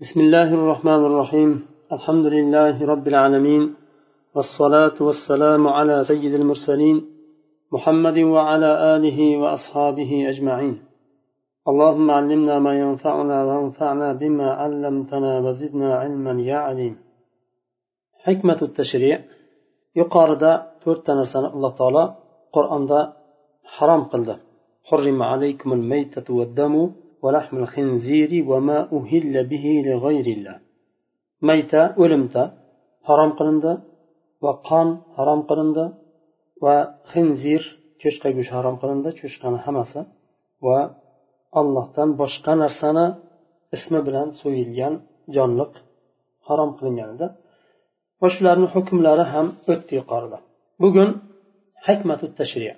بسم 0.00 0.20
الله 0.20 0.54
الرحمن 0.54 1.06
الرحيم. 1.06 1.66
الحمد 1.92 2.26
لله 2.26 2.86
رب 2.86 3.08
العالمين. 3.08 3.62
والصلاة 4.34 4.98
والسلام 5.00 5.68
على 5.68 6.04
سيد 6.04 6.34
المرسلين 6.34 6.96
محمد 7.72 8.18
وعلى 8.18 8.96
آله 8.96 9.36
وأصحابه 9.36 10.28
أجمعين. 10.28 10.74
اللهم 11.68 12.10
علمنا 12.10 12.58
ما 12.58 12.78
ينفعنا 12.78 13.44
وانفعنا 13.44 14.12
بما 14.12 14.48
علمتنا 14.50 15.38
وزدنا 15.38 15.94
علما 15.94 16.42
يا 16.42 16.56
عليم. 16.56 16.94
حكمة 18.24 18.58
التشريع 18.62 19.18
تورتنا 20.84 21.24
سنة 21.24 21.54
الله 21.54 21.70
تعالى 21.80 22.14
قرآن 22.52 22.86
دا 22.86 23.12
حرام 23.64 24.04
قلده. 24.04 24.36
حرم 24.84 25.22
عليكم 25.22 25.72
الميتة 25.72 26.34
والدم 26.34 26.90
ولحم 27.23 27.55
الخنزير 27.63 28.31
وما 28.49 28.79
أهل 28.97 29.33
به 29.51 29.65
لغير 29.87 30.27
الله 30.35 30.57
ميتة 31.47 31.81
ولمتا 32.01 32.43
حرام 33.07 33.31
قلنده 33.39 33.73
وقان 34.43 34.87
حرام 35.15 35.39
قلنده 35.49 35.85
وخنزير 36.63 37.63
cho'chqa 38.01 38.29
go'shti 38.37 38.53
harom 38.59 38.75
qilindi 38.81 39.09
cho'chqani 39.19 39.59
hammasi 39.65 39.99
va 40.65 40.79
allohdan 41.59 42.09
boshqa 42.21 42.53
narsani 42.63 43.05
ismi 43.75 43.99
bilan 44.07 44.27
so'yilgan 44.41 44.93
jonliq 45.35 45.73
harom 46.47 46.71
qilingan 46.77 47.09
edi 47.15 47.27
va 48.21 48.27
shularni 48.35 48.67
hukmlari 48.75 49.25
ham 49.33 49.47
o'tdi 49.71 49.93
yuqorida 49.99 50.37
bugun 50.83 51.09
hikmatu 51.87 52.25
tashriy 52.39 52.73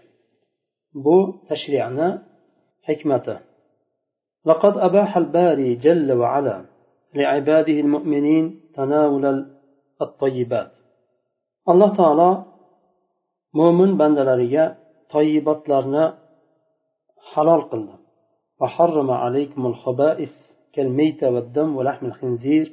bu 1.05 1.17
tashriyani 1.49 2.08
hikmati 2.88 3.34
لقد 4.45 4.77
أباح 4.77 5.17
الباري 5.17 5.76
جل 5.76 6.12
وعلا 6.12 6.66
لعباده 7.16 7.73
المؤمنين 7.73 8.62
تناول 8.76 9.26
الطيبات 10.02 10.71
الله 11.70 11.90
تعالى 11.98 12.51
mo'min 13.60 13.91
bandalariga 14.01 14.65
toyibotlarni 15.13 16.05
halol 17.32 17.63
qildi 17.71 17.96
وحرم 18.62 19.10
عليكم 19.24 19.62
الخبائث 19.71 20.34
كالميتة 20.74 21.27
والدم 21.34 21.70
ولحم 21.77 22.05
الخنزير 22.12 22.68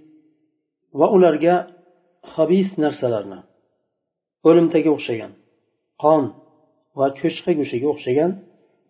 وأولرجا 0.98 1.56
خبيث 2.34 2.68
narsalarni 2.84 3.40
o'limtaga 4.48 4.90
o'xshagan 4.96 5.32
qon 6.02 6.22
va 6.98 7.06
cho'chqa 7.20 7.50
go'shtiga 7.58 7.86
o'xshagan 7.94 8.30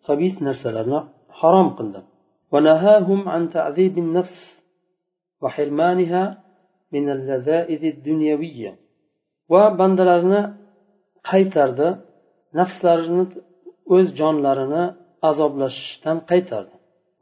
habis 0.09 0.35
narsalarni 0.47 1.01
harom 1.41 1.69
qildi 1.79 2.01
ونهاهم 2.53 3.21
عن 3.29 3.43
تعذيب 3.57 3.95
النفس 4.05 4.39
وحرمانها 5.43 6.23
من 6.95 7.07
اللذائذ 7.17 7.83
الدنيوية 7.95 8.73
وبندلرنا 9.53 10.41
qaytardi 11.31 11.89
nafslarini 12.59 13.25
o'z 13.95 14.09
jonlarini 14.21 14.85
azoblashishdan 15.31 16.19
qaytardi 16.31 16.77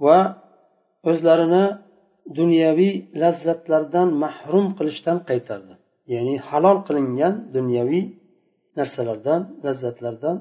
va 0.07 0.19
o'zlarini 1.11 1.65
dunyoviy 2.39 2.95
lazzatlardan 3.23 4.09
mahrum 4.25 4.67
qilishdan 4.79 5.19
qaytardi 5.31 5.75
ya'ni 6.15 6.35
halol 6.49 6.79
qilingan 6.87 7.35
dunyoviy 7.57 8.05
narsalardan 8.79 9.41
lazzatlardan 9.67 10.37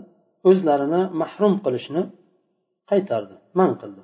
o'zlarini 0.49 1.01
mahrum 1.21 1.53
qilishni 1.65 2.01
qaytardi 2.91 3.35
man 3.59 3.71
qildi 3.81 4.01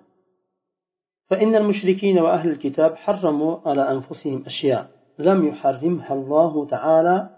فإن 1.30 1.56
المشركين 1.56 2.20
وأهل 2.20 2.50
الكتاب 2.50 2.96
حرموا 2.96 3.54
على 3.66 3.84
أنفسهم 3.92 4.44
أشياء 4.46 4.84
لم 5.20 5.48
يحرمها 5.48 6.14
الله 6.14 6.54
تعالى 6.66 7.30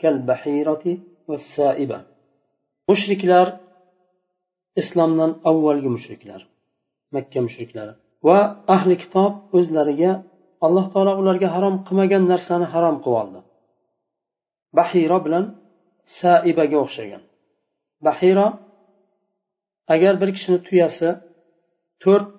كالبحيرة 0.00 0.84
والسائبة 1.28 1.98
mushriklar 2.90 3.46
islomdan 4.80 5.30
avvalgi 5.50 5.88
mushriklar 5.96 6.40
makka 7.14 7.38
mushriklari 7.46 7.92
va 8.28 8.38
ahli 8.74 8.94
kitob 9.02 9.32
o'zlariga 9.58 10.12
alloh 10.66 10.86
taolo 10.94 11.12
ularga 11.20 11.48
harom 11.54 11.74
qilmagan 11.86 12.22
narsani 12.32 12.66
harom 12.74 12.96
qilib 13.04 13.18
oldi 13.22 13.40
bahiro 14.78 15.18
bilan 15.26 15.44
saibaga 16.20 16.76
o'xshagan 16.84 17.22
bahiro 18.06 18.46
agar 19.94 20.14
bir 20.20 20.30
kishini 20.36 20.58
tuyasi 20.66 21.08
to'rt 22.04 22.36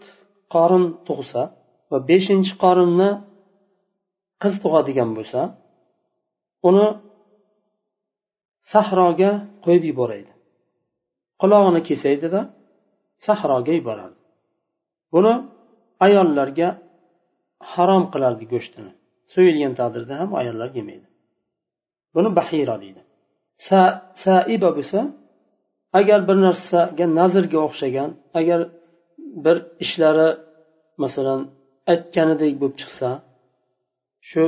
qorin 0.55 0.85
tug'sa 1.07 1.43
va 1.91 1.99
beshinchi 2.11 2.53
qorinni 2.65 3.11
qiz 4.43 4.55
tug'adigan 4.63 5.11
bo'lsa 5.19 5.41
uni 6.69 6.87
sahroga 8.73 9.31
qo'yib 9.65 9.85
yuboraydi. 9.91 10.33
Qulog'ini 11.41 11.81
kesaydida 11.89 12.41
sahroga 13.27 13.73
yuboradi. 13.79 14.17
Buni 15.15 15.35
ayollarga 16.07 16.69
harom 17.73 18.05
qilardi 18.13 18.45
go'shtini. 18.53 18.91
So'yilgan 19.33 19.73
taqdirda 19.81 20.15
ham 20.21 20.31
ayollar 20.41 20.69
yemaydi. 20.79 21.07
Buni 22.15 22.31
bahira 22.39 22.77
deydi. 22.83 23.01
Saiba 24.25 24.71
bo'lsa 24.79 25.01
agar 25.99 26.21
bir 26.29 26.37
narsaga 26.47 27.07
nazrga 27.19 27.59
o'xshagan 27.67 28.11
agar 28.41 28.61
bir 29.45 29.57
ishlari 29.85 30.29
masalan 31.03 31.41
aytganidek 31.93 32.53
bo'lib 32.61 32.77
chiqsa 32.81 33.09
shu 34.31 34.45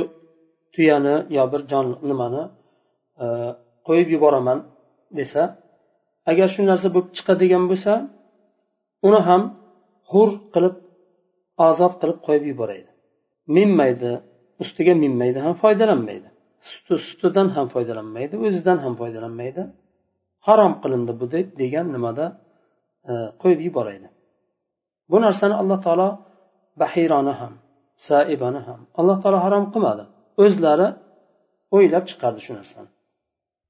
tuyani 0.73 1.15
yo 1.37 1.43
bir 1.53 1.61
jon 1.71 1.87
nimani 2.09 2.43
e, 3.23 3.25
qo'yib 3.87 4.09
yuboraman 4.15 4.59
desa 5.19 5.41
agar 6.31 6.47
shu 6.55 6.61
narsa 6.71 6.87
bo'lib 6.95 7.09
chiqadigan 7.17 7.63
bo'lsa 7.71 7.93
uni 9.07 9.19
ham 9.27 9.41
hur 10.11 10.29
qilib 10.53 10.75
ozod 11.67 11.93
qilib 12.01 12.19
qo'yib 12.27 12.45
yuboraydi. 12.51 12.89
Minmaydi 13.55 14.11
ustiga 14.63 14.93
minmaydi 15.03 15.39
ham 15.45 15.53
foydalanmaydi. 15.63 16.27
Suti 16.69 16.95
sutidan 17.07 17.47
ham 17.55 17.67
foydalanmaydi 17.73 18.35
o'zidan 18.45 18.77
ham 18.83 18.93
foydalanmaydi. 19.01 19.61
Harom 20.47 20.73
qilindi 20.83 21.13
bu 21.19 21.25
deb 21.35 21.47
degan 21.61 21.85
nimada 21.95 22.25
e, 23.09 23.11
qo'yib 23.41 23.59
yuboraydi. 23.67 24.07
Bu 25.13 25.17
narsani 25.25 25.55
alloh 25.61 25.79
taolo 25.85 26.09
bahironi 26.81 27.33
ham 27.39 27.53
saibani 28.07 28.61
ham 28.67 28.79
alloh 28.99 29.17
taolo 29.23 29.39
harom 29.45 29.65
qilmadi 29.73 30.03
o'zlari 30.43 30.87
o'ylab 31.75 32.03
chiqardi 32.09 32.39
shu 32.45 32.51
narsani 32.59 32.89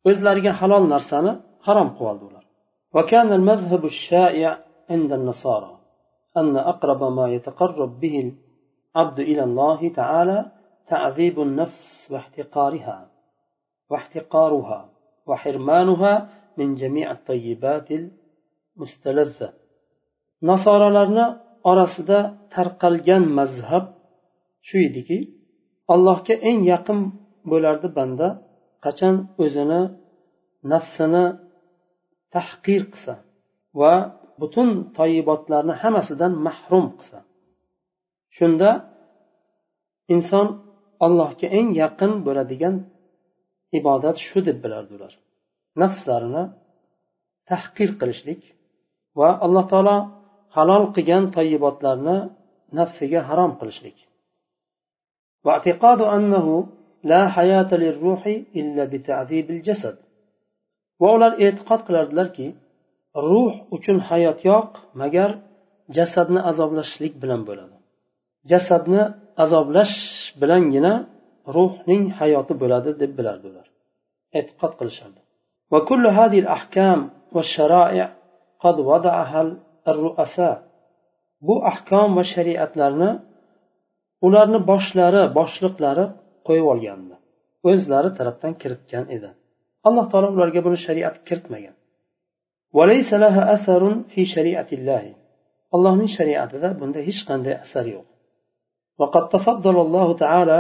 o'zlariga 0.10 0.52
halol 0.60 0.84
narsani 0.96 1.32
harom 1.68 1.90
qilib 1.98 2.12
oldi 2.14 2.26
ular 2.32 2.44
وكان 2.96 3.30
المذهب 3.40 3.86
الشائع 3.94 4.50
عند 4.90 5.12
النصارى 5.20 5.74
أن 6.38 6.58
أقرب 6.58 7.02
ما 7.04 7.26
يتقرب 7.36 8.00
به 8.00 8.16
العبد 8.96 9.20
إلى 9.20 9.44
الله 9.44 9.80
تعالى 10.00 10.40
تعذيب 10.88 11.36
النفس 11.48 11.84
واحتقارها 12.12 13.08
واحتقارها 13.90 14.90
وحرمانها 15.28 16.30
من 16.58 16.76
جميع 16.76 17.12
الطيبات 17.12 17.88
المستلذة 17.92 19.54
nasoralarni 20.50 21.26
orasida 21.72 22.20
tarqalgan 22.54 23.24
mazhab 23.40 23.86
shu 24.68 24.78
ediki 24.88 25.18
allohga 25.94 26.36
eng 26.50 26.60
yaqin 26.74 27.00
bo'lardi 27.52 27.88
banda 27.98 28.28
qachon 28.86 29.16
o'zini 29.44 29.82
nafsini 30.72 31.26
tahqir 32.36 32.82
qilsa 32.94 33.14
va 33.80 33.94
butun 34.42 34.70
toyibotlarni 34.98 35.74
hammasidan 35.82 36.34
mahrum 36.48 36.86
qilsa. 36.98 37.20
Shunda 38.38 38.70
inson 40.16 40.48
allohga 41.06 41.48
eng 41.60 41.70
yaqin 41.82 42.12
bo'ladigan 42.26 42.76
ibodat 43.80 44.18
shu 44.28 44.40
deb 44.48 44.58
bilardi 44.64 44.92
ular. 44.98 45.14
Nafslarini 45.82 46.44
tahqir 47.50 47.90
qilishlik 48.00 48.42
va 49.20 49.30
alloh 49.46 49.66
taolo 49.72 49.98
halol 50.57 50.85
qilgan 50.95 51.25
toyibotlarni 51.37 52.17
nafsiga 52.79 53.21
harom 53.29 53.53
qilishlik 53.61 53.99
واعتقاد 55.47 56.01
أنه 56.17 56.47
لا 57.11 57.23
حياة 57.37 57.71
للروح 57.83 58.23
إلا 58.61 58.85
بتعذيب 58.93 59.47
الجسد 59.57 59.97
وأولار 61.01 61.33
اعتقاد 61.45 61.81
qilardilarki 61.87 62.47
ruh 63.31 63.55
uchun 63.77 63.97
hayot 64.09 64.39
yo'q 64.51 64.71
magar 65.03 65.31
jasadni 65.97 66.41
azoblashlik 66.51 67.15
bilan 67.23 67.41
bo'ladi 67.49 67.77
jasadni 68.51 69.03
azoblash 69.45 69.97
bilangina 70.41 70.93
ruhning 71.57 72.03
hayoti 72.19 72.55
bo'ladi 72.63 72.91
deb 73.03 73.13
bilardi 73.19 73.47
ular 73.51 73.67
e'tiqod 74.39 74.73
qilishardi 74.81 75.21
وكل 75.73 76.05
هذه 76.19 76.39
الأحكام 76.45 76.99
والشرائع 77.35 78.07
قد 78.65 78.77
وضعها 78.91 79.41
الرؤساء 79.93 80.57
bu 81.47 81.55
ahkom 81.71 82.09
va 82.17 82.25
shariatlarni 82.35 83.11
ularni 84.27 84.59
boshlari 84.71 85.23
boshliqlari 85.39 86.05
qo'yib 86.47 86.67
olgandi 86.73 87.15
o'zlari 87.71 88.11
tarafdan 88.19 88.53
kiritgan 88.63 89.05
edi 89.17 89.31
alloh 89.89 90.05
taolo 90.13 90.29
ularga 90.37 90.61
buni 90.67 90.79
shariat 90.87 91.17
kiritmagan 91.29 91.77
allohning 95.75 96.11
shariatida 96.19 96.69
bunda 96.81 97.01
hech 97.09 97.21
qanday 97.29 97.55
asar 97.65 97.87
yo'q 97.97 98.07
وقد 99.01 99.25
تفضل 99.35 99.77
الله 99.87 100.09
تعالى 100.25 100.59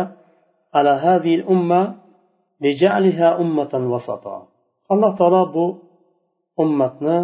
على 0.76 0.90
هذه 1.06 1.32
الأمة 1.40 1.82
بجعلها 2.60 3.28
أمة 3.42 3.72
وسطا 3.92 4.38
الله 4.92 5.10
تعالى 5.20 5.42
بو 5.54 5.64
أمتنا 6.62 7.16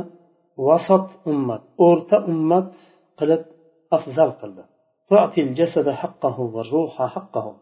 وسط 0.60 1.28
أمة 1.28 1.62
أورت 1.80 2.14
أمة 2.14 2.72
قلت 3.18 3.46
أفضل 3.94 4.32
قلبه. 4.32 4.66
تعطي 5.10 5.42
الجسد 5.42 5.90
حقه 5.90 6.40
والروح 6.40 7.02
حقه. 7.16 7.56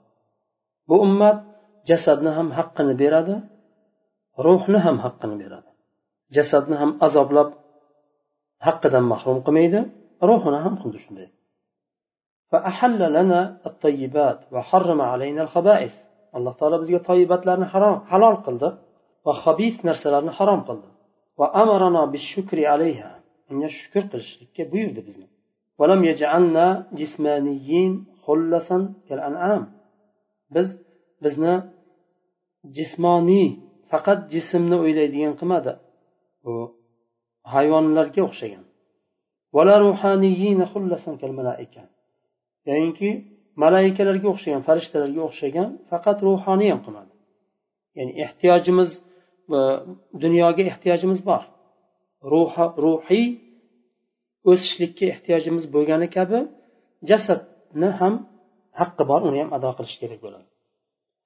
بأمت 0.89 1.43
جسد 1.87 2.21
نهم 2.21 2.53
حق 2.53 2.81
نبيرادة 2.81 3.43
روح 4.39 4.69
نهم 4.69 4.99
حق 4.99 5.25
نبيرادة 5.25 5.71
جسد 6.31 6.69
نهم 6.69 7.03
أزب 7.03 7.31
لب 7.31 7.53
حق 8.59 8.87
دم 8.87 9.09
محروم 9.09 9.41
قميدة 9.41 9.85
روح 10.23 10.45
نهم 10.45 10.83
قمدش 10.83 11.07
فأحل 12.49 13.13
لنا 13.13 13.57
الطيبات 13.65 14.53
وحرم 14.53 15.01
علينا 15.01 15.41
الخبائث. 15.41 15.93
الله 16.35 16.53
تعالى 16.53 16.77
بزي 16.77 16.99
طيبات 16.99 17.45
لنا 17.47 17.65
حرام 17.65 17.99
حلال 17.99 18.43
قلده 18.43 18.77
وخبيث 19.25 19.85
نرسل 19.85 20.21
لنا 20.21 20.31
حرام 20.31 20.61
قلده. 20.61 20.96
va 21.38 21.46
amarana 21.62 22.02
bishukri 22.14 22.62
alayha 22.74 23.10
unga 23.50 23.68
shukur 23.78 24.04
qilishlikka 24.12 24.62
buyurdi 24.72 25.02
bizni 25.08 25.28
ولم 25.80 26.00
يجعلنا 26.10 26.66
جسمانيين 27.00 27.92
خلصا 28.24 28.78
كالأنعام 29.08 29.64
biz 30.54 30.68
bizni 31.24 31.54
jismoniy 32.76 33.48
faqat 33.90 34.20
jismni 34.34 34.76
o'ylaydigan 34.84 35.34
qilmadi 35.40 35.72
u 36.50 36.52
hayvonlarga 37.54 38.20
o'xshagan 38.28 38.64
ya'niki 42.68 43.10
malaikalarga 43.62 44.28
o'xshagan 44.34 44.62
farishtalarga 44.68 45.20
o'xshagan 45.28 45.68
faqat 45.90 46.18
ruhoniy 46.26 46.68
ham 46.72 46.80
qilmadi 46.86 47.12
ya'ni 47.98 48.12
ehtiyojimiz 48.24 48.90
dunyoga 50.22 50.62
ehtiyojimiz 50.70 51.20
bor 51.28 51.42
ruhiy 52.84 53.26
o'sishlikka 54.50 55.04
ehtiyojimiz 55.12 55.64
bo'lgani 55.74 56.08
kabi 56.16 56.38
jasadni 57.10 57.90
ham 58.00 58.14
haqqi 58.80 59.04
bor 59.10 59.20
uni 59.28 59.38
ham 59.42 59.50
ado 59.56 59.70
qilish 59.78 59.96
kerak 60.02 60.20
bo'ladi 60.24 60.48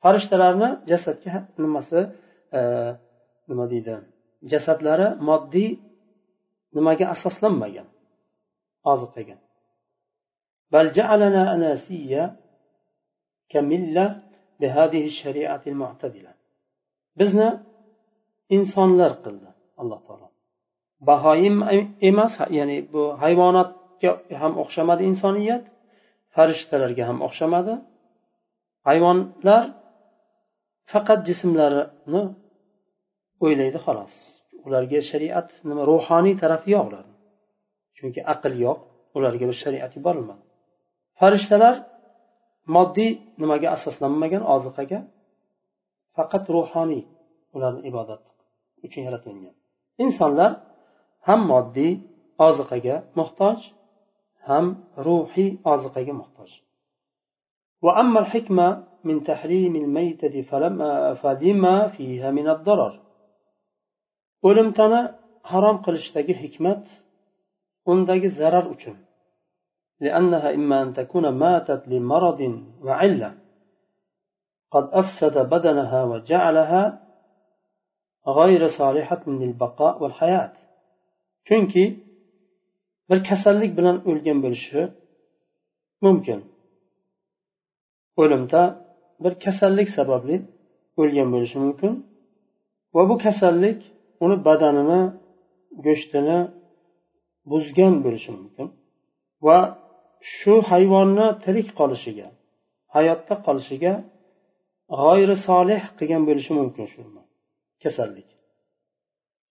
farishtalarni 0.02 0.68
jasadga 0.90 1.38
nimasi 1.64 1.98
e, 2.58 2.60
nima 3.50 3.64
deydi 3.72 3.94
jasadlari 4.52 5.08
moddiy 5.28 5.70
nimaga 6.76 7.04
asoslanmagan 7.14 7.88
oziqaga 8.92 9.36
بل 10.72 10.90
جعلنا 10.90 11.54
أناسية 11.54 12.36
كملة 13.48 14.22
بهذه 14.60 15.04
الشريعة 15.04 15.62
المعتدلة 15.66 16.32
بزنا 17.16 17.64
insonlar 18.57 19.11
qildi 19.23 19.49
alloh 19.81 19.99
taolo. 20.07 20.27
Bahoim 21.09 21.55
emas 22.09 22.33
ya'ni 22.57 22.77
bu 22.93 23.03
hayvonotga 23.23 24.11
ham 24.41 24.53
o'xshamadi 24.63 25.03
insoniyat 25.11 25.63
farishtalarga 26.35 27.03
ham 27.09 27.17
o'xshamadi. 27.27 27.73
Hayvonlar 28.87 29.63
faqat 30.91 31.19
jismlarini 31.29 32.23
o'ylaydi 33.43 33.79
xolos. 33.85 34.13
Ularga 34.65 34.99
shariat 35.11 35.47
nima 35.69 35.83
ruhoniy 35.91 36.35
tarafi 36.41 36.67
yo'q 36.75 36.85
ularni. 36.89 37.15
Chunki 37.97 38.21
aql 38.33 38.53
yo'q 38.65 38.79
ularga 39.17 39.45
bir 39.49 39.57
shariat 39.63 39.91
yuborilmadi. 39.97 40.43
Farishtalar 41.19 41.75
moddiy 42.75 43.11
nimaga 43.41 43.67
asoslanmagan 43.77 44.43
oziqaga 44.55 44.99
faqat 46.17 46.43
ruhoniy 46.55 47.03
ularni 47.55 47.81
ibodat 47.89 48.21
uchun 48.85 49.01
yaratilgan 49.07 49.55
insonlar 50.03 50.51
ham 51.27 51.39
moddiy 51.51 51.91
oziqaga 52.47 52.95
muhtoj 53.19 53.59
ham 54.47 54.65
ruhiy 55.07 55.49
oziqaga 55.73 56.13
muhtoj 56.21 56.51
وأما 57.85 58.19
الحكمة 58.19 58.67
من 59.03 59.23
تحريم 59.23 59.75
الميتة 59.75 60.41
فلما 60.49 61.13
فلما 61.13 61.87
فيها 61.87 62.31
من 62.31 62.47
الضرر 62.55 62.93
o'limtani 64.47 65.01
harom 65.51 65.77
qilishdagi 65.85 66.33
hikmat 66.43 66.83
undagi 67.91 68.29
zarar 68.39 68.65
uchun 68.75 68.97
لأنها 70.01 70.53
إما 70.53 70.83
أن 70.83 70.93
تكون 70.93 71.29
ماتت 71.29 71.87
لمرض 71.87 72.41
وعلة 72.83 73.37
قد 74.71 74.89
أفسد 74.93 75.37
بدنها 75.49 76.03
وجعلها 76.03 77.00
chunki 81.47 81.83
bir 83.09 83.19
kasallik 83.29 83.71
bilan 83.77 83.97
o'lgan 84.09 84.37
bo'lishi 84.43 84.81
mumkin. 86.05 86.39
O'limda 88.21 88.61
bir 89.23 89.33
kasallik 89.45 89.89
sababli 89.97 90.35
o'lgan 91.01 91.27
bo'lishi 91.33 91.57
mumkin 91.65 91.93
va 92.95 93.01
bu 93.09 93.15
kasallik 93.25 93.79
uni 94.23 94.37
badanini 94.47 95.01
go'shtini 95.85 96.39
buzgan 97.51 97.95
bo'lishi 98.05 98.31
mumkin 98.37 98.67
va 99.45 99.57
shu 100.35 100.53
hayvonni 100.69 101.27
tirik 101.43 101.69
qolishiga 101.79 102.27
hayotda 102.95 103.33
qolishiga 103.45 103.93
g'oyri 105.01 105.35
solih 105.47 105.81
qilgan 105.97 106.23
bo'lishi 106.29 106.51
mumkin 106.59 106.85
shu 106.93 107.01
kasallik. 107.83 108.29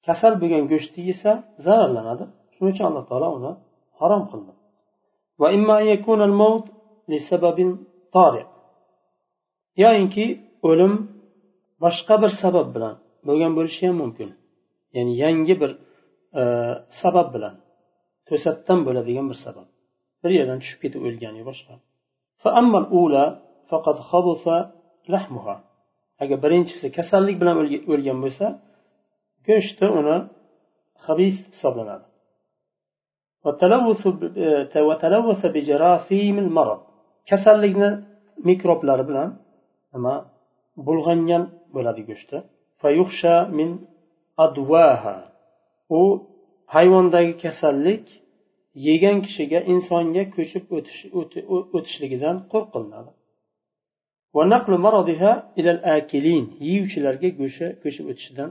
Kasal 0.07 0.35
bo'lgan 0.43 0.65
go'shtni 0.73 1.03
yesa 1.11 1.31
zararlanadi. 1.67 2.25
Shuning 2.55 2.73
uchun 2.75 2.85
alloh 2.91 3.05
taolo 3.11 3.29
uni 3.39 3.53
harom 4.01 4.25
qildi. 4.31 4.53
Yoyinki 9.83 10.25
o'lim 10.69 10.93
boshqa 11.85 12.15
bir 12.23 12.31
sabab 12.43 12.69
bilan 12.75 12.95
bo'lgan 13.29 13.53
bo'lishi 13.59 13.83
ham 13.89 13.97
mumkin. 14.03 14.31
Ya'ni 14.97 15.13
yangi 15.25 15.55
bir 15.63 15.71
e, 16.41 16.43
sabab 17.01 17.29
bilan 17.35 17.55
to'satdan 18.29 18.79
bo'ladigan 18.87 19.27
bir 19.31 19.39
sabab. 19.47 19.69
Bir 20.23 20.31
yerdan 20.39 20.59
tushib 20.63 20.79
ketib 20.85 21.03
o'lgani 21.09 21.43
boshqa. 21.51 21.75
Agar 26.23 26.39
birinchisi 26.45 26.87
kasallik 26.97 27.37
bilan 27.43 27.57
o'lgan 27.93 28.19
bo'lsa 28.25 28.47
go'shti 29.49 29.87
uni 30.01 30.17
habis 31.07 31.37
hisoblanadi. 31.55 32.07
E, 34.45 34.49
Kasallikni 37.31 37.91
mikroblari 38.49 39.05
bilan 39.11 39.29
nima? 39.95 40.15
Bulg'angan 40.87 41.43
bo'ladi 41.75 42.03
go'shti. 42.11 42.37
U 46.01 46.03
hayvondagi 46.75 47.35
kasallik 47.45 48.05
yegan 48.89 49.17
kishiga 49.27 49.61
insonga 49.73 50.25
ko'chib 50.37 50.65
o'tishligidan 51.77 52.37
qo'rqilinadi 52.53 53.11
yeyuvchilarga 56.68 57.30
go'shi 57.40 57.68
ko'chib 57.84 58.06
o'tishidan 58.12 58.50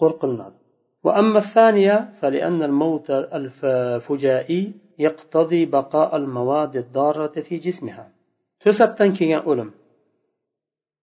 qo'rqilinadi 0.00 0.58
وأما 1.06 1.38
الثانية 1.44 1.96
فلأن 2.20 2.62
الموت 2.62 3.08
الفجائي 3.10 4.62
يقتضي 4.98 5.62
بقاء 5.66 6.10
المواد 6.16 6.76
الضارة 6.76 7.34
في 7.46 7.54
جسمها 7.66 8.06
to'satdan 8.64 9.10
kelgan 9.18 9.42
o'lim 9.50 9.70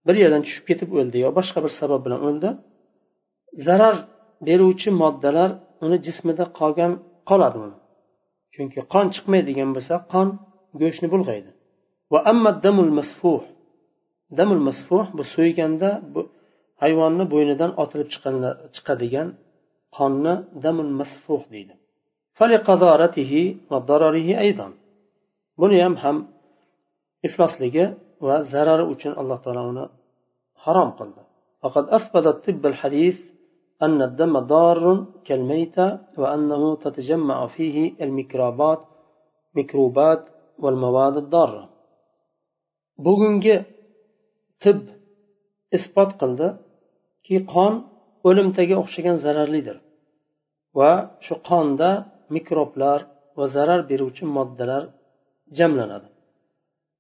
bir 0.08 0.16
yerdan 0.24 0.42
tushib 0.46 0.64
ketib 0.70 0.90
o'ldi 1.00 1.18
yo 1.26 1.30
boshqa 1.40 1.60
bir 1.66 1.72
sabab 1.80 2.02
bilan 2.06 2.22
o'ldi 2.28 2.50
zarar 3.68 3.96
beruvchi 4.48 4.90
moddalar 5.02 5.50
uni 5.86 5.98
jismida 6.08 6.46
qolgan 6.60 6.92
qoladi 7.30 7.58
uni 7.66 7.78
chunki 8.54 8.80
qon 8.94 9.06
chiqmaydigan 9.16 9.70
bo'lsa 9.76 9.96
qon 10.14 10.28
go'shtni 10.82 11.08
bulg'aydi 11.14 11.52
va 12.14 12.20
amma 12.32 12.52
damul 14.38 14.62
masfuh 14.68 15.04
damul 15.04 15.08
masfuh 15.08 15.18
bu 15.18 15.24
so'yganda 15.34 15.90
bu 16.14 16.22
hayvonni 16.82 17.26
bo'ynidan 17.34 17.72
otilib 17.84 18.10
chiqadigan 18.76 19.28
qonni 19.98 20.34
damul 20.64 20.92
masfuh 21.00 21.42
deydi 21.54 21.74
buni 25.60 25.78
ham 25.84 25.96
ham 26.04 26.18
iflosligi 27.28 27.86
va 28.28 28.36
zarari 28.52 28.86
uchun 28.94 29.14
alloh 29.22 29.38
taolo 29.44 29.62
uni 29.72 29.86
harom 30.64 30.92
qildi 31.00 31.22
فقد 31.64 31.86
أثبت 31.98 32.26
الطب 32.34 32.64
الحديث 32.72 33.18
أن 33.86 34.02
الدم 34.02 34.40
ضار 34.40 35.06
كالميتة 35.28 35.88
وأنه 36.22 36.76
تتجمع 36.76 37.48
فيه 37.56 37.76
الميكروبات 38.04 38.82
ميكروبات 39.56 40.24
والمواد 40.64 41.16
الضارة 41.18 41.64
bugungi 43.06 43.56
tib 44.64 44.80
isbot 45.78 46.12
qildiki 46.22 47.38
qon 47.54 47.74
o'limtaga 48.28 48.76
o'xshagan 48.84 49.18
zararlidir 49.26 49.78
va 50.80 50.92
shu 51.26 51.36
qonda 51.50 51.90
mikroblar 52.36 53.00
va 53.38 53.46
zarar 53.56 53.82
beruvchi 53.92 54.24
moddalar 54.38 54.84
jamlanadi 55.60 56.10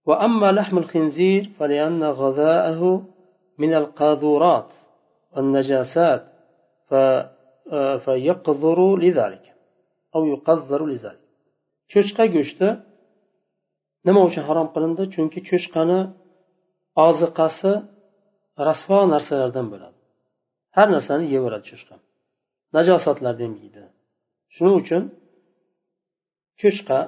وأما 0.09 0.49
لحم 0.51 0.75
الخنزير 0.83 1.43
فلأن 1.57 2.01
غذاءه 2.21 2.81
من 3.61 3.71
القاذورات 3.81 4.71
والنجاسات 5.33 6.21
فيقذر 8.05 8.79
لذلك 9.03 9.45
أو 10.15 10.21
يقذر 10.33 10.81
لذلك 10.93 11.21
cho'chqa 11.91 12.25
go'shti 12.35 12.67
nima 14.07 14.21
uchun 14.27 14.43
harom 14.49 14.67
qilindi 14.73 15.03
chunki 15.15 15.39
cho'chqani 15.49 15.99
oziqasi 17.04 17.72
rasvo 18.68 18.98
narsalardan 19.14 19.66
bo'ladi. 19.72 19.98
Har 20.76 20.88
narsani 20.96 21.24
yeyaveradi 21.30 21.64
cho'chqa 21.70 21.96
najosatlarni 22.76 23.42
ham 23.46 23.54
yeydi. 23.62 23.82
Shuning 24.54 24.76
uchun 24.82 25.02
cho'chqa 26.60 26.98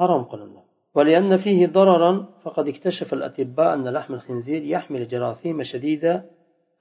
harom 0.00 0.24
qilindi 0.32 0.60
ولأن 0.94 1.36
فيه 1.36 1.66
ضررا 1.66 2.12
فقد 2.42 2.68
اكتشف 2.68 3.12
الأطباء 3.12 3.74
أن 3.74 3.88
لحم 3.88 4.14
الخنزير 4.14 4.62
يحمل 4.62 5.08
جراثيم 5.08 5.62
شديدة 5.62 6.24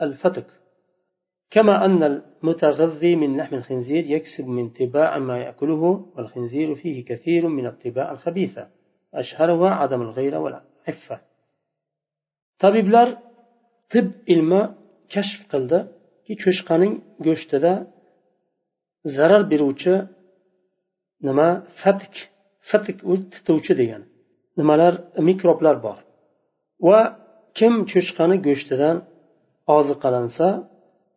الفتك. 0.01 0.45
كما 1.49 1.85
أن 1.85 2.03
المتغذي 2.03 3.15
من 3.15 3.37
لحم 3.37 3.55
الخنزير 3.55 4.03
يكسب 4.05 4.47
من 4.47 4.69
طباع 4.69 5.17
ما 5.17 5.37
يأكله 5.37 5.83
والخنزير 6.15 6.75
فيه 6.75 7.05
كثير 7.05 7.47
من 7.47 7.65
الطباع 7.67 8.11
الخبيثة. 8.11 8.67
أشهرها 9.13 9.69
عدم 9.69 10.01
الغيرة 10.01 10.39
والعفة. 10.39 11.28
Tabiblar 12.61 13.07
tib 13.91 14.07
ilmi 14.33 14.61
kashf 15.13 15.41
qildiki 15.51 16.33
cho'chqaning 16.43 16.93
go'shtida 17.25 17.73
zarar 19.15 19.43
beruvchi 19.51 19.93
nima? 21.27 21.49
Fatk 21.81 22.13
fatk 22.69 22.97
u 23.11 23.13
tituvchi 23.33 23.73
degan 23.81 24.01
nimalar 24.59 24.93
mikroblar 25.29 25.75
bor. 25.85 25.97
Va 26.87 26.99
kim 27.57 27.73
cho'chqani 27.91 28.37
go'shtidan 28.47 28.97
oziqalansa 29.77 30.47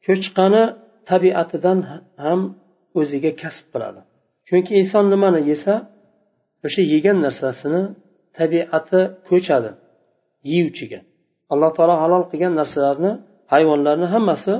cho'chqani 0.07 0.65
tabiatidan 1.11 1.79
ham 2.25 2.41
o'ziga 3.01 3.33
kasb 3.43 3.67
qiladi. 3.73 4.01
Chunki 4.49 4.73
inson 4.81 5.05
nimani 5.13 5.41
yesa 5.51 5.75
o'sha 6.67 6.83
yegan 6.95 7.19
narsasini 7.27 7.83
tabiati 8.39 9.01
ko'chadi 9.29 9.71
yeyuvchiga. 10.51 11.01
Alloh 11.53 11.71
taolo 11.77 11.95
halol 12.03 12.25
qilgan 12.31 12.55
narsalarni 12.61 13.13
hayvonlarni 13.53 14.07
hammasi 14.15 14.55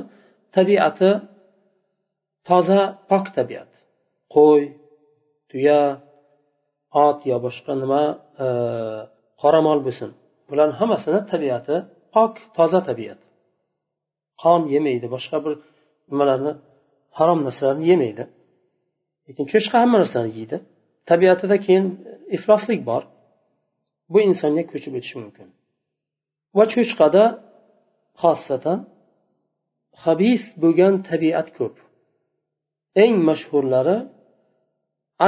tabiati 0.55 1.09
toza 2.47 2.81
pok 3.09 3.25
tabiat. 3.37 3.71
Qo'y 4.33 4.61
tuya 5.49 5.81
ot 7.05 7.19
yo 7.29 7.37
boshqa 7.45 7.73
nima 7.81 8.01
e, 8.45 8.47
qora 9.41 9.59
qoramol 9.59 9.79
bo'lsin. 9.87 10.09
Bularni 10.49 10.75
hammasini 10.81 11.19
tabiati 11.31 11.75
pok 12.15 12.33
toza 12.57 12.79
tabiat. 12.89 13.19
Qon 14.41 14.61
yemaydi 14.75 15.07
boshqa 15.15 15.37
bir 15.45 15.53
nimalarni 16.11 16.51
harom 17.17 17.39
narsalarni 17.47 17.85
yemaydi. 17.91 18.23
Lekin 19.27 19.45
cho'chqa 19.51 19.75
hamma 19.83 19.97
narsani 20.03 20.31
yeydi. 20.39 20.57
Tabiatida 21.09 21.55
keyin 21.65 21.85
ifloslik 22.37 22.81
bor. 22.89 23.03
Bu 24.11 24.17
insonga 24.29 24.63
ko'chib 24.71 24.93
o'tishi 24.97 25.17
mumkin. 25.23 25.47
va 26.56 26.64
cho'chqada 26.72 27.24
xossatan 28.22 28.78
habis 30.04 30.42
bo'lgan 30.62 30.94
tabiat 31.08 31.48
ko'p 31.58 31.76
eng 33.04 33.14
mashhurlari 33.28 33.98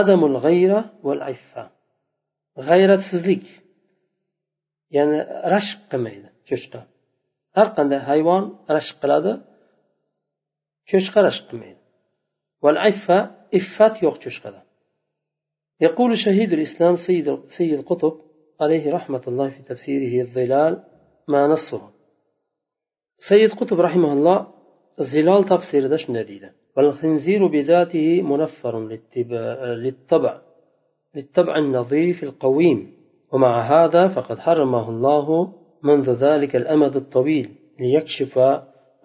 adamul 0.00 0.36
g'ayra 0.44 0.80
val 1.06 1.22
iffa 1.34 1.64
g'ayratsizlik 2.68 3.44
ya'ni 4.96 5.18
rashk 5.54 5.78
qilmaydi 5.90 6.28
cho'chqa 6.48 6.80
har 7.56 7.68
qanday 7.76 8.00
hayvon 8.10 8.44
rashk 8.76 8.94
qiladi 9.02 9.32
cho'chqa 10.90 11.18
rashk 11.28 11.44
qilmaydi 11.50 11.82
val 12.64 12.78
iffa 12.92 13.18
iffat 13.58 13.94
yo'q 14.06 14.18
cho'chqada 14.26 14.60
يقول 15.86 16.10
شهيد 16.24 16.52
الإسلام 16.52 16.94
سيد, 17.06 17.28
سيد 17.58 17.80
قطب 17.90 18.14
عليه 18.60 18.92
رحمة 18.92 19.22
الله 19.30 19.48
في 19.50 19.62
تفسيره 19.62 20.14
الظلال 20.24 20.84
ما 21.27 21.47
نصه. 21.47 21.81
سيد 23.29 23.51
قطب 23.51 23.79
رحمه 23.79 24.13
الله 24.13 24.47
الظلال 24.99 25.43
تفسير 25.43 25.87
ده 25.87 25.95
شنو 25.95 26.23
والخنزير 26.77 27.47
بذاته 27.47 28.21
منفر 28.21 28.87
للطبع 29.75 30.41
للطبع 31.15 31.57
النظيف 31.57 32.23
القويم. 32.23 32.95
ومع 33.33 33.61
هذا 33.61 34.07
فقد 34.07 34.39
حرمه 34.39 34.89
الله 34.89 35.53
منذ 35.83 36.11
ذلك 36.11 36.55
الأمد 36.55 36.95
الطويل 36.95 37.49
ليكشف 37.79 38.37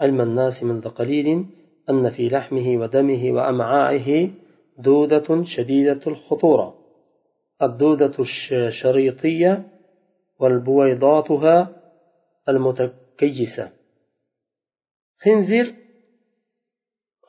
علم 0.01 0.21
الناس 0.21 0.63
منذ 0.63 0.89
قليل 0.89 1.47
أن 1.91 2.11
في 2.11 2.29
لحمه 2.29 2.81
ودمه 2.81 3.33
وأمعائه 3.33 4.31
دودة 4.79 5.43
شديدة 5.45 6.01
الخطورة. 6.07 6.75
الدودة 7.63 8.13
الشريطية 8.21 9.65
والبويضاتها 10.41 11.80
المتكيسة 12.50 13.66
خنزير 15.24 15.68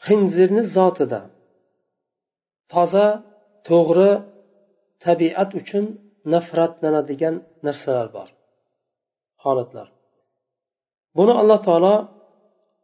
xinzirni 0.06 0.62
zotida 0.76 1.20
toza 2.72 3.06
to'g'ri 3.68 4.12
tabiat 5.04 5.50
uchun 5.60 5.84
nafratlanadigan 6.32 7.34
narsalar 7.66 8.08
bor 8.16 8.28
holatlar 9.44 9.88
buni 11.16 11.32
alloh 11.40 11.60
taolo 11.68 11.94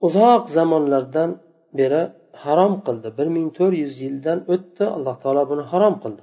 uzoq 0.06 0.42
zamonlardan 0.56 1.30
beri 1.78 2.02
harom 2.42 2.74
qildi 2.86 3.08
bir 3.18 3.28
ming 3.36 3.48
to'rt 3.58 3.74
yuz 3.82 3.94
yildan 4.04 4.38
o'tdi 4.54 4.84
alloh 4.96 5.16
taolo 5.22 5.42
buni 5.50 5.64
harom 5.72 5.94
qildi 6.02 6.22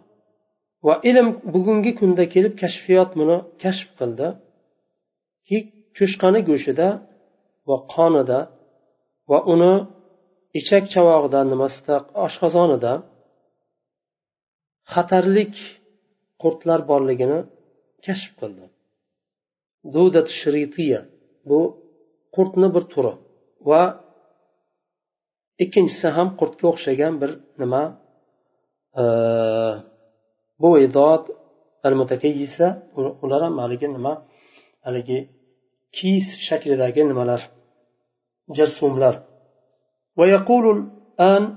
va 0.87 0.95
ilm 1.09 1.27
bugungi 1.53 1.91
kunda 1.99 2.23
kelib 2.33 2.53
kashfiyot 2.61 3.09
buni 3.19 3.37
kashf 3.63 3.89
qildiki 3.99 5.57
Cho'chqani 5.96 6.40
go'shtida 6.48 6.88
va 7.68 7.76
qonida 7.94 8.38
va 9.30 9.38
uni 9.54 9.74
ichak 10.60 10.84
chavog'ida 10.92 11.40
nimasida 11.52 11.96
oshqozonida 12.26 12.92
xatarlik 14.92 15.54
qurtlar 16.42 16.80
borligini 16.90 17.38
kashf 18.04 18.32
qildi. 18.40 18.64
Dudat 19.94 20.28
shritiya 20.40 21.00
bu 21.48 21.60
qurtni 22.36 22.68
bir 22.74 22.84
turi 22.92 23.14
va 23.70 23.82
ikkinchisi 25.64 26.08
ham 26.16 26.28
qurtga 26.40 26.66
o'xshagan 26.72 27.14
bir 27.22 27.30
nima 27.60 27.82
e, 29.02 29.04
bu 30.62 30.70
idod 30.86 31.22
ular 33.24 33.40
ham 33.46 33.54
haligi 33.62 33.88
nima 33.96 34.12
haligi 34.86 35.18
kiyis 35.96 36.28
shaklidagi 36.46 37.02
nimalar 37.10 37.40
jarsumlar 38.56 39.14
ويقول 40.16 40.66
الآن 41.18 41.56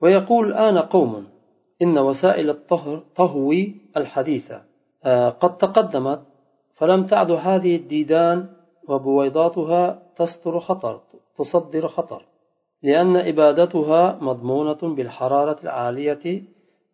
ويقول 0.00 0.48
الآن 0.48 0.78
قوم 0.78 1.26
إن 1.82 1.98
وسائل 1.98 2.50
الطهر 2.50 3.02
طهوي 3.16 3.74
الحديثة 3.96 4.62
قد 5.40 5.56
تقدمت 5.56 6.20
فلم 6.74 7.06
تعد 7.06 7.30
هذه 7.30 7.76
الديدان 7.76 8.48
وبويضاتها 8.88 10.02
تصدر 10.16 10.60
خطر 10.60 11.00
تصدر 11.38 11.88
خطر 11.88 12.22
لأن 12.82 13.16
إبادتها 13.16 14.18
مضمونة 14.20 14.94
بالحرارة 14.96 15.58
العالية 15.62 16.42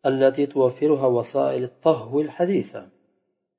التي 0.06 0.46
توفرها 0.46 1.06
وسائل 1.06 1.64
الطهو 1.64 2.20
الحديثة 2.20 2.86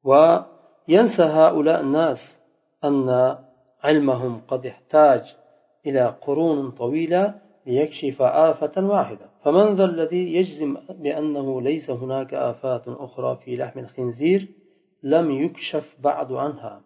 وينسى 0.03 1.23
هؤلاء 1.23 1.81
الناس 1.81 2.38
أن 2.83 3.38
علمهم 3.83 4.41
قد 4.48 4.65
احتاج 4.65 5.36
إلى 5.86 6.15
قرون 6.21 6.71
طويلة 6.71 7.41
ليكشف 7.65 8.21
آفة 8.21 8.88
واحدة. 8.88 9.29
فمن 9.43 9.75
ذا 9.75 9.86
الذي 9.86 10.33
يجزم 10.33 10.77
بأنه 10.89 11.62
ليس 11.62 11.89
هناك 11.89 12.33
آفات 12.33 12.88
أخرى 12.88 13.36
في 13.36 13.55
لحم 13.55 13.79
الخنزير 13.79 14.48
لم 15.03 15.31
يكشف 15.31 15.95
بعد 16.00 16.31
عنها. 16.31 16.81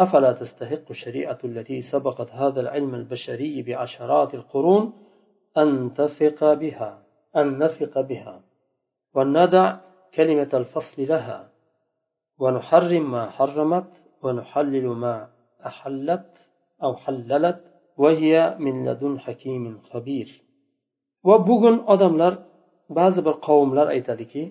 أفلا 0.00 0.32
تستحق 0.32 0.90
الشريعة 0.90 1.38
التي 1.44 1.80
سبقت 1.80 2.30
هذا 2.32 2.60
العلم 2.60 2.94
البشري 2.94 3.62
بعشرات 3.62 4.34
القرون 4.34 4.92
أن 5.58 5.94
تثق 5.94 6.54
بها 6.54 7.02
أن 7.36 7.64
نثق 7.64 8.00
بها. 8.00 8.40
وندع 9.14 9.76
كلمة 10.14 10.48
الفصل 10.54 11.02
لها. 11.08 11.48
ونحرم 12.38 13.10
ما 13.10 13.30
حرمت 13.30 14.03
ونحلل 14.23 14.85
ما 14.87 15.29
أحلت 15.65 16.31
أو 16.83 16.95
حللت 16.95 17.59
وهي 17.97 18.55
من 18.59 18.85
لدن 18.85 19.19
حكيم 19.19 19.79
خبير 19.91 20.41
وبغن 21.23 21.75
أدملر 21.87 22.33
بعض 22.89 23.27
القوملر 23.27 23.87
aytadiki 23.95 24.43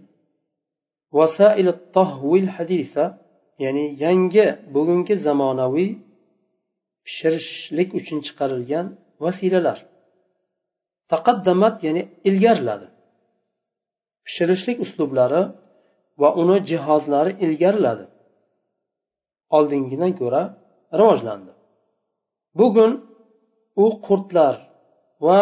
وسائل 1.12 1.68
الطهو 1.68 2.36
الحديثة 2.36 3.18
ya'ni 3.64 3.84
yangi 4.04 4.44
bugungi 4.74 5.14
zamonaviy 5.26 5.90
pishirishlik 7.06 7.88
uchun 7.98 8.18
chiqarilgan 8.26 8.86
vasilalar 9.24 9.78
taqaddamat 11.12 11.76
ya'ni 11.86 12.02
ilgariladi 12.28 12.86
pishirishlik 14.26 14.76
uslublari 14.84 15.42
va 16.20 16.28
uni 16.42 16.56
jihozlari 16.70 17.32
ilgariladi 17.44 18.04
oldingidan 19.55 20.11
ko'ra 20.19 20.41
rivojlandi. 20.99 21.53
Bugun 22.59 22.91
u 23.83 23.85
qurtlar 24.07 24.55
va 25.25 25.39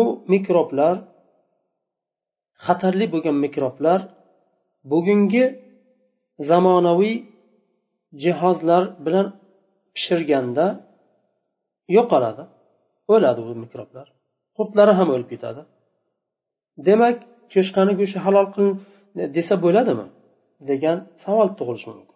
u 0.00 0.02
mikroblar 0.32 0.94
xatarli 2.66 3.06
bo'lgan 3.14 3.36
mikroblar 3.44 4.00
bugungi 4.92 5.44
zamonaviy 6.48 7.16
jihozlar 8.22 8.82
bilan 9.04 9.26
pishirganda 9.94 10.66
yo'qoladi 11.96 12.44
o'ladi 13.14 13.40
bu 13.48 13.52
mikroblar. 13.64 14.06
Qurtlari 14.56 14.92
ham 14.98 15.08
o'lib 15.14 15.28
ketadi. 15.32 15.62
Demak 16.88 17.16
cho'chqani 17.52 17.92
go'shti 18.00 18.18
halol 18.26 18.46
qilin 18.54 18.74
desa 19.36 19.54
bo'ladimi? 19.64 20.06
degan 20.70 20.98
savol 21.24 21.48
tug'ilishi 21.58 21.88
mumkin. 21.96 22.11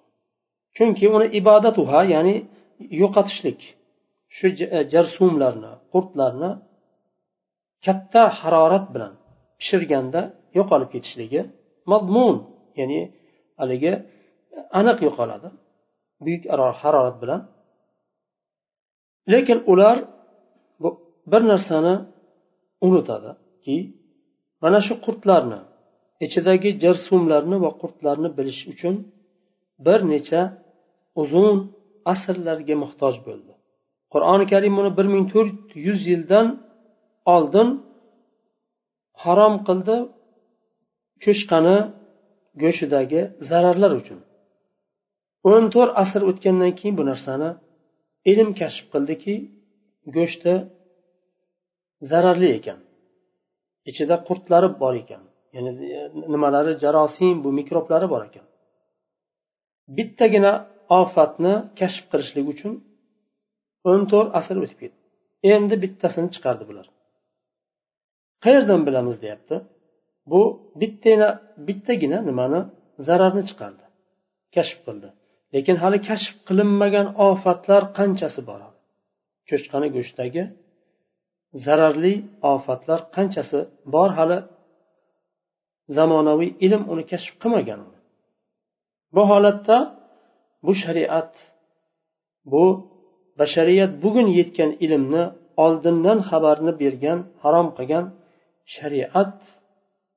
Chunki 0.76 1.04
uni 1.16 1.26
ibodatuha 1.38 2.00
ya'ni 2.14 2.35
yo'qotishlik 3.02 3.61
shu 4.37 4.47
e, 4.76 4.78
jarsumlarni 4.92 5.73
qurtlarni 5.92 6.50
katta 7.87 8.23
harorat 8.40 8.87
bilan 8.95 9.12
pishirganda 9.59 10.21
yo'qolib 10.59 10.88
ketishligi 10.95 11.40
mazmun 11.92 12.37
ya'ni 12.80 13.00
haligi 13.61 13.92
aniq 14.78 14.99
yo'qoladi 15.06 15.49
buyuk 16.25 16.42
harorat 16.83 17.16
bilan. 17.23 17.40
Lekin 19.33 19.59
ular 19.73 19.97
bir 21.33 21.42
narsani 21.52 21.95
unutadiki 22.87 23.76
mana 24.62 24.78
shu 24.87 24.95
qurtlarni 25.06 25.61
ichidagi 26.25 26.71
jarsumlarni 26.83 27.56
va 27.64 27.71
qurtlarni 27.83 28.28
bilish 28.38 28.62
uchun 28.73 28.95
bir 29.87 30.00
necha 30.12 30.40
uzun 31.23 31.56
asrlarga 32.12 32.75
muhtoj 32.82 33.14
bo'ldi. 33.26 33.52
Qur'oni 34.12 34.44
karim 34.52 34.75
buni 34.78 34.90
bir 34.99 35.06
ming 35.14 35.25
to'rt 35.32 35.58
yuz 35.87 36.00
yildan 36.11 36.46
oldin 37.35 37.68
harom 39.25 39.54
qildi 39.68 39.96
cho'chqani 41.25 41.78
go'shtidagi 42.62 43.20
zararlar 43.49 43.92
uchun. 44.00 44.20
O'n 45.52 45.64
to'rt 45.75 45.92
asr 46.02 46.23
o'tgandan 46.30 46.73
keyin 46.78 46.94
bu 46.99 47.04
narsani 47.11 47.50
ilm 48.30 48.50
kashf 48.61 48.85
qildiki 48.92 49.35
go'shti 50.16 50.54
zararli 52.11 52.48
ekan. 52.59 52.79
Ichida 53.90 54.16
qurtlari 54.29 54.68
bor 54.83 54.94
ekan. 55.02 55.22
Ya'ni 55.55 55.70
nimalari 56.35 56.72
jarosim 56.85 57.35
bu 57.44 57.50
mikroblari 57.59 58.07
bor 58.14 58.22
ekan. 58.29 58.46
Bittagina 59.96 60.52
ofatni 61.01 61.55
kashf 61.79 62.05
qilishlik 62.11 62.46
uchun 62.53 62.72
o'n 63.90 64.01
to'rt 64.11 64.31
asr 64.38 64.57
o'tib 64.64 64.79
ketdi. 64.83 65.01
Endi 65.55 65.75
bittasini 65.85 66.29
chiqardi 66.35 66.64
bular. 66.70 66.87
Qayerdan 68.44 68.81
bilamiz 68.87 69.16
deyapti. 69.25 69.57
Bu 70.31 70.40
bittagina 70.81 71.29
bittagina 71.68 72.18
nimani? 72.29 72.61
Zararni 73.07 73.42
chiqardi. 73.51 73.85
Kashf 74.55 74.79
qildi. 74.87 75.09
Lekin 75.55 75.77
hali 75.83 75.99
kashf 76.09 76.33
qilinmagan 76.49 77.07
ofatlar 77.29 77.83
qanchasi 77.99 78.40
bor 78.49 78.61
cho'chqani 79.49 79.88
go'shtdagi 79.96 80.42
zararli 81.64 82.14
ofatlar 82.53 83.01
qanchasi 83.16 83.59
bor 83.94 84.11
hali? 84.18 84.38
Zamonaviy 85.96 86.51
ilm 86.66 86.83
uni 86.92 87.05
kashf 87.12 87.35
qilmagan. 87.42 87.81
Bu 89.14 89.22
holatda 89.31 89.77
bu 90.66 90.72
shariat 90.83 91.33
bu 92.52 92.64
bashariyat 93.38 93.92
bugun 94.02 94.29
yetgan 94.38 94.70
ilmni 94.85 95.24
oldindan 95.64 96.18
xabarni 96.29 96.72
bergan 96.83 97.18
harom 97.42 97.68
qilgan 97.76 98.05
shariat 98.74 99.37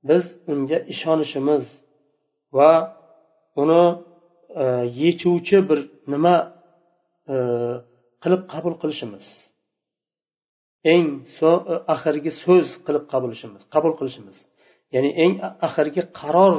biz 0.10 0.26
unga 0.52 0.78
ishonishimiz 0.94 1.66
va 2.58 2.72
uni 3.62 3.84
e, 4.62 4.64
yechuvchi 5.02 5.58
bir 5.70 5.80
nima 6.14 6.36
e, 7.34 7.36
qilib 8.24 8.42
qabul 8.54 8.74
qilishimiz. 8.82 9.26
Eng 10.94 11.08
oxirgi 11.96 12.32
e, 12.34 12.38
so'z 12.44 12.68
qilib 12.86 13.06
qabulishimiz 13.14 13.62
qabul 13.74 13.94
qilishimiz. 14.00 14.38
Ya'ni 14.94 15.12
eng 15.24 15.34
oxirgi 15.68 16.04
qaror 16.20 16.56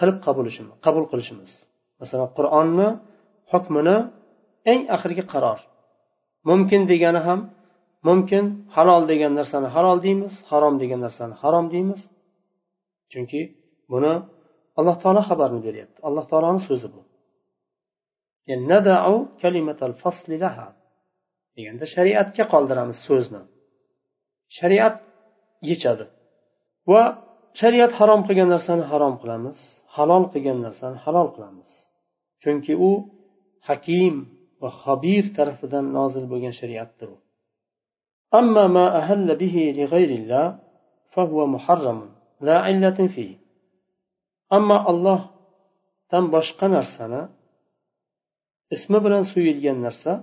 qilib 0.00 0.18
qabul 0.86 1.04
qilishimiz. 1.12 1.50
Masalan 2.00 2.28
qur'onni 2.38 2.88
hukmini 3.52 3.96
eng 4.72 4.82
oxirgi 4.94 5.24
qaror. 5.32 5.58
Mumkin 6.48 6.82
degani 6.90 7.20
ham 7.26 7.40
mumkin 8.08 8.44
halol 8.76 9.02
degan 9.10 9.32
narsani 9.40 9.68
halol 9.76 9.98
deymiz 10.06 10.34
harom 10.50 10.74
degan 10.82 11.00
narsani 11.06 11.34
harom 11.42 11.66
deymiz. 11.74 12.00
Chunki 13.12 13.40
buni 13.92 14.12
alloh 14.78 14.96
taolo 15.02 15.22
xabarni 15.28 15.60
beryapti. 15.66 15.98
Alloh 16.08 16.24
taoloni 16.30 16.60
so'zi 16.68 16.88
bu. 16.94 17.00
Deganda 21.56 21.86
shariatga 21.94 22.44
qoldiramiz 22.52 22.98
so'zni. 23.08 23.42
Shariat 24.58 24.96
yechadi. 25.70 26.04
Va 26.90 27.02
shariat 27.60 27.92
harom 27.98 28.20
qilgan 28.28 28.48
narsani 28.54 28.84
harom 28.92 29.14
qilamiz 29.22 29.58
halol 29.96 30.24
qilgan 30.32 30.58
narsani 30.66 30.98
halol 31.04 31.28
qilamiz. 31.36 31.70
chunki 32.41 32.73
u 32.89 32.91
hakim 33.67 34.15
va 34.61 34.69
xabir 34.81 35.23
tarafidan 35.37 35.85
nozil 35.97 36.25
bo'lgan 36.31 36.53
shariatdir 36.61 37.09
u 37.15 37.17
أما 38.39 38.67
ما 38.67 38.85
أهل 39.01 39.27
به 39.41 39.55
لغير 39.79 40.11
الله 40.19 40.45
فهو 41.13 41.39
محرم 41.55 41.99
لا 42.47 42.57
علة 42.65 42.99
فيه 43.15 43.33
أما 44.57 44.77
الله 44.91 45.19
dan 46.11 46.25
boshqa 46.35 46.67
narsani 46.75 47.21
ismi 48.75 48.99
bilan 49.05 49.23
suyilgan 49.31 49.77
narsa 49.85 50.13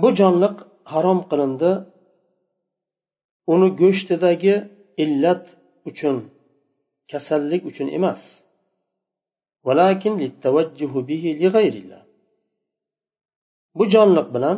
bu 0.00 0.08
jonliq 0.20 0.56
harom 0.92 1.20
qilindi 1.30 1.72
uni 3.52 3.68
go'shtidagi 3.80 4.54
illat 5.04 5.44
uchun 5.90 6.16
kasallik 7.10 7.62
uchun 7.70 7.88
emas 7.98 8.20
ولكن 9.67 10.11
للتوجه 10.23 10.93
به 11.09 11.23
لغير 11.41 11.73
الله 11.83 12.03
bu 13.77 13.83
jonliq 13.93 14.27
bilan 14.35 14.57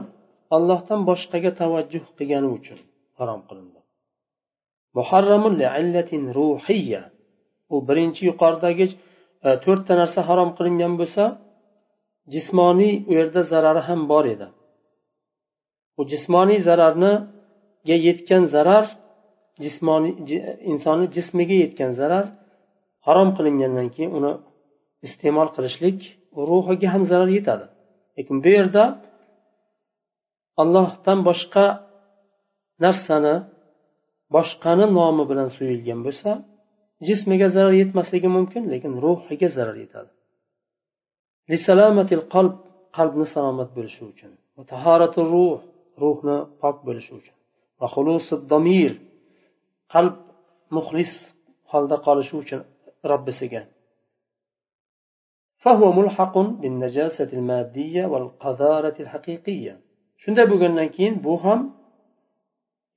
allohdan 0.55 1.01
boshqaga 1.09 1.51
tavajjuh 1.61 2.03
qilgani 2.17 2.49
uchun 2.57 2.79
harom 3.19 3.41
qilindi. 3.49 3.79
U 7.73 7.75
birinchi 7.87 8.21
yuqoridagi 8.29 8.85
e, 9.47 9.49
to'rtta 9.63 9.93
narsa 10.01 10.19
harom 10.29 10.49
qilingan 10.57 10.93
bo'lsa 10.99 11.23
jismoniy 12.33 12.93
u 13.09 13.11
yerda 13.19 13.41
zarari 13.51 13.81
ham 13.87 14.01
bor 14.11 14.25
edi. 14.33 14.47
U 15.99 16.01
jismoniy 16.11 16.59
zararniga 16.67 17.95
yetgan 18.07 18.43
zarar 18.55 18.85
jismoniy 19.63 20.13
insonni 20.71 21.07
jismiga 21.15 21.55
yetgan 21.63 21.91
zarar 21.99 22.25
harom 23.07 23.29
qilingandan 23.37 23.87
keyin 23.95 24.11
uni 24.19 24.31
iste'mol 25.07 25.49
qilishlik 25.55 25.99
ruhiga 26.49 26.87
ham 26.93 27.03
zarar 27.11 27.29
yetadi. 27.37 27.65
Lekin 28.17 28.37
bu 28.43 28.49
yerda 28.57 28.83
allohdan 30.61 31.19
boshqa 31.29 31.65
narsani 32.85 33.35
boshqani 34.35 34.85
nomi 34.97 35.23
bilan 35.31 35.49
so'yilgan 35.57 35.99
bo'lsa 36.07 36.29
jismiga 37.07 37.47
zarar 37.55 37.73
yetmasligi 37.81 38.29
mumkin 38.37 38.63
lekin 38.73 38.91
ruhiga 39.05 39.49
zarar 39.57 39.77
yetadi. 39.83 40.11
Qalb 42.35 42.53
qalbni 42.97 43.25
salomat 43.35 43.69
bo'lishi 43.77 44.01
uchun. 44.11 44.31
Ruh 45.33 45.55
ruhni 46.03 46.37
pok 46.61 46.77
bo'lishi 46.87 47.11
uchun. 47.19 47.35
Va 47.79 47.87
domir 48.53 48.91
qalb 49.93 50.15
muxlis 50.75 51.11
holda 51.71 51.95
qolishi 52.07 52.33
uchun 52.41 52.61
robbisiga 53.11 53.61
فهو 55.65 55.91
ملحق 55.99 56.35
بالنجاسة 56.61 57.29
المادية 57.39 58.05
والقذارة 58.05 58.95
الحقيقية 59.03 59.73
shunday 60.23 60.45
bo'lgandan 60.51 60.89
keyin 60.95 61.15
bu 61.25 61.33
ham 61.43 61.61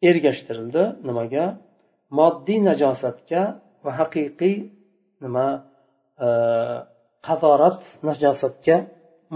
ergashtirildi 0.09 0.83
nimaga 1.09 1.45
moddiy 2.19 2.59
najosatga 2.69 3.43
va 3.85 3.91
haqiqiy 4.01 4.57
nima 5.25 5.49
qazorat 7.27 7.81
najosatga 8.09 8.77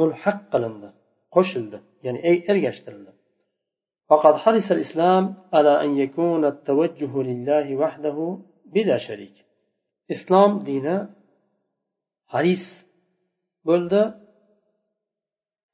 mulhaq 0.01 0.39
qilindi 0.53 0.89
qo'shildi 1.35 1.79
ya'ni 2.07 2.19
ergashtirildi 2.53 3.13
فقد 4.11 4.35
حرص 4.45 4.69
الإسلام 4.77 5.25
على 5.57 5.73
أن 5.85 5.91
يكون 6.05 6.43
التوجه 6.53 7.13
لله 7.29 7.67
وحده 7.83 8.19
بلا 8.75 8.97
شريك 9.07 9.37
إسلام 10.15 10.51
دين 10.69 10.87
haris 12.33 12.65
bo'ldi. 13.69 14.03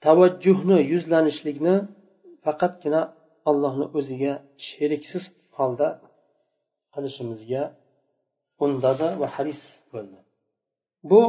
Tavajjuhni 0.05 0.79
yuzlanishlikni 0.93 1.75
faqatgina 2.45 3.03
allohni 3.51 3.87
o'ziga 3.99 4.33
sheriksiz 4.67 5.25
holda 5.59 5.89
qilishimizga 6.95 7.63
undadi 8.65 9.09
va 9.21 9.29
haris 9.37 9.63
bo'ldi. 9.93 10.19
Bu 11.11 11.23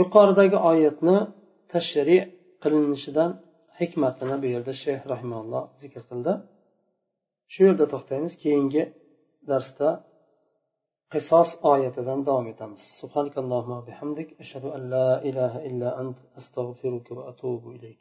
yuqoridagi 0.00 0.58
oyatni 0.70 1.16
tashri 1.72 2.18
qilinishidan 2.62 3.30
hikmatini 3.80 4.36
bu 4.42 4.46
yerda 4.54 4.72
shayx 4.84 5.02
rahimalloh 5.12 5.64
zikr 5.82 6.02
qildi. 6.10 6.32
Shu 7.52 7.60
yerda 7.68 7.84
to'xtaymiz 7.92 8.34
keyingi 8.42 8.82
darsda 9.50 9.88
qisos 11.14 11.50
oyatidan 11.72 12.20
davom 12.28 12.46
etamiz 12.52 12.82
subhanakallohumma 13.00 13.80
bihamdik 13.88 14.28
ashhadu 14.42 14.68
an 14.76 14.82
la 14.94 15.08
ilaha 15.30 15.58
illa 15.68 15.88
ant 16.02 16.16
astag'firuka 16.40 17.12
va 17.18 17.22
atubu 17.32 17.68
ilayk 17.78 18.00